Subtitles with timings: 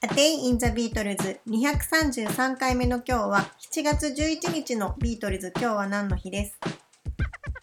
[0.00, 5.52] A Day in the Beatles 233回目の今日は7月11日のビートルズ。
[5.56, 6.56] 今日は何の日です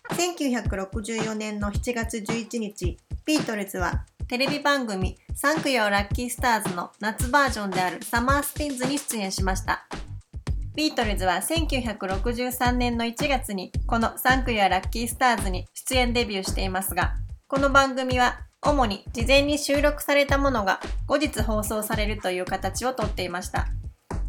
[0.09, 2.97] ？1964年の7月11日。
[3.25, 9.87] ビートルズはテレビ番組サンクヨーラッキースターズの夏バージョンであるサマースピンズに出演しました。
[10.75, 17.15] ビートルズは1963年の1月にこのサンクヨーラッキースターズに出演デビューしていますが
[17.55, 23.67] この番組は主に事前に収録されたものが後日放送されるという形をとっていました。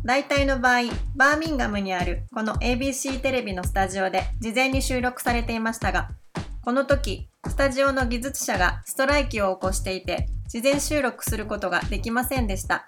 [0.04, 0.82] 大体の場合、
[1.16, 6.10] バーミンガムにあるこの ABC テレビのスタジオで事前に収録されていましたが、
[6.62, 12.86] この時、スタジオの技術者がストライキを起こしていて、事前収録することができませんでした。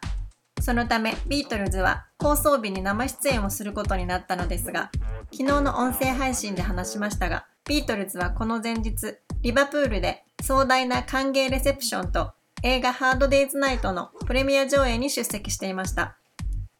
[0.61, 4.93] そのため、ビートルズは放送日に生出演をすることになったのですが、
[5.33, 16.17] 昨日の音声配信で話しましたが、ビートルズはこの前日、リバプールで壮大な歓迎レセプションと映画ハードデイズナイトのプレミア上映に出席していました。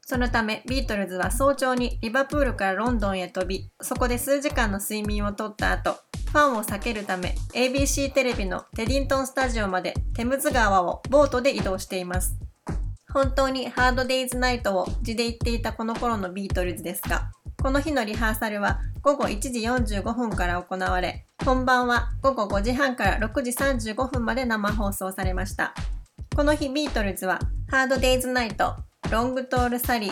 [0.01, 5.99] そのためビートルズは早朝にリバプールからロンドンへ飛び、そこで数時間の睡眠をとった後、
[6.33, 12.39] ファンを避けるため ABC テレビのテディントンスタジオまでテムズ川をボートで移動しています。
[13.13, 25.73] 本当にハードデイズナイトを字で言っていたこの頃のビートルズですが、この日のリハーサルは午後1時45分から行われ、本番は午後5時半から6時35分まで生放送されました。
[26.35, 27.39] この日ビートルズは
[27.71, 28.57] Hard Day's Night、
[29.05, 30.11] Long Tall Sally、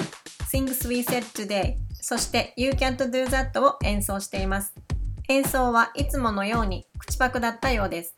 [0.51, 4.73] Things We Said Today、そして You Can't Do That を演奏しています。
[5.29, 8.15] 演奏はいつものように口パクだったようです。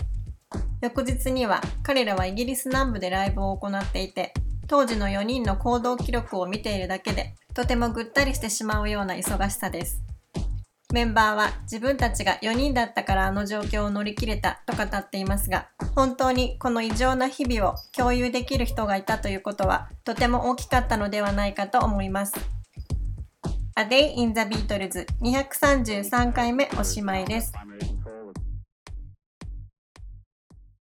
[0.83, 4.35] 翌日には彼らはイギリス南部でライブを行っていて、
[4.67, 10.03] 当時の4人の行動記録を見ているだけでとてもぐったりしてしまうような忙しさです。
[10.95, 22.33] メンバーは自分たちが4人だったからあの状況を乗り切れたと語っていますが、本当にこの異常な日々を共有できる人がいたということはとても大きかったのではないかと思います。
[23.77, 27.53] A Day in the Beatles 233回目おしまいです。